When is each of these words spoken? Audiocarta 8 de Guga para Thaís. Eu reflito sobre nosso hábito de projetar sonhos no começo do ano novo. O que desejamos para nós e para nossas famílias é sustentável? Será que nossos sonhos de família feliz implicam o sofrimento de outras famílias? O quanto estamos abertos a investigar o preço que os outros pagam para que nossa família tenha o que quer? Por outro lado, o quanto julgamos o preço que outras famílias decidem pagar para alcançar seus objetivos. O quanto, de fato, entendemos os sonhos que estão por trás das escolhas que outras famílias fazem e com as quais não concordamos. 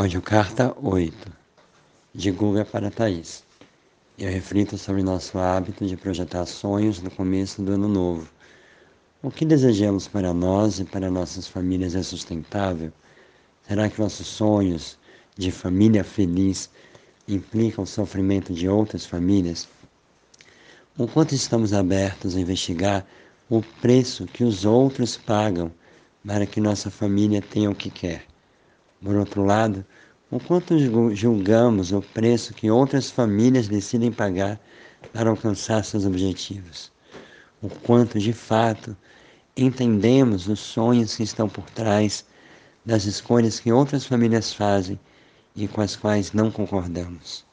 Audiocarta 0.00 0.74
8 0.80 1.30
de 2.14 2.30
Guga 2.30 2.64
para 2.64 2.90
Thaís. 2.90 3.44
Eu 4.18 4.30
reflito 4.30 4.78
sobre 4.78 5.02
nosso 5.02 5.38
hábito 5.38 5.86
de 5.86 5.94
projetar 5.94 6.46
sonhos 6.46 7.02
no 7.02 7.10
começo 7.10 7.60
do 7.60 7.72
ano 7.72 7.86
novo. 7.86 8.26
O 9.22 9.30
que 9.30 9.44
desejamos 9.44 10.08
para 10.08 10.32
nós 10.32 10.78
e 10.80 10.86
para 10.86 11.10
nossas 11.10 11.46
famílias 11.46 11.94
é 11.94 12.02
sustentável? 12.02 12.90
Será 13.68 13.90
que 13.90 14.00
nossos 14.00 14.26
sonhos 14.26 14.98
de 15.36 15.52
família 15.52 16.02
feliz 16.02 16.70
implicam 17.28 17.84
o 17.84 17.86
sofrimento 17.86 18.54
de 18.54 18.70
outras 18.70 19.04
famílias? 19.04 19.68
O 20.96 21.06
quanto 21.06 21.34
estamos 21.34 21.74
abertos 21.74 22.34
a 22.34 22.40
investigar 22.40 23.06
o 23.50 23.60
preço 23.82 24.24
que 24.24 24.44
os 24.44 24.64
outros 24.64 25.18
pagam 25.18 25.70
para 26.26 26.46
que 26.46 26.58
nossa 26.58 26.90
família 26.90 27.42
tenha 27.42 27.70
o 27.70 27.74
que 27.74 27.90
quer? 27.90 28.29
Por 29.02 29.16
outro 29.16 29.44
lado, 29.44 29.84
o 30.30 30.38
quanto 30.38 30.78
julgamos 31.14 31.90
o 31.90 32.02
preço 32.02 32.52
que 32.52 32.70
outras 32.70 33.10
famílias 33.10 33.66
decidem 33.66 34.12
pagar 34.12 34.60
para 35.12 35.30
alcançar 35.30 35.84
seus 35.84 36.04
objetivos. 36.04 36.92
O 37.62 37.68
quanto, 37.68 38.18
de 38.18 38.32
fato, 38.32 38.96
entendemos 39.56 40.48
os 40.48 40.60
sonhos 40.60 41.16
que 41.16 41.22
estão 41.22 41.48
por 41.48 41.64
trás 41.70 42.24
das 42.84 43.04
escolhas 43.04 43.58
que 43.58 43.72
outras 43.72 44.04
famílias 44.04 44.52
fazem 44.52 45.00
e 45.56 45.66
com 45.66 45.80
as 45.80 45.96
quais 45.96 46.32
não 46.32 46.50
concordamos. 46.50 47.49